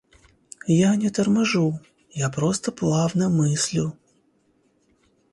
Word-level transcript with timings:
Я 0.87 0.95
не 1.01 1.09
торможу— 1.11 1.79
я 2.21 2.29
просто 2.29 2.71
плавно 2.71 3.29
мыслю. 3.29 3.85